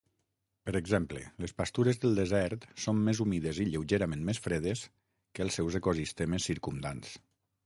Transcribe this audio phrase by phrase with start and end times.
[0.69, 4.83] Per exemple, les pastures del desert són més humides i lleugerament més fredes
[5.31, 7.15] que els seus ecosistemes circumdants.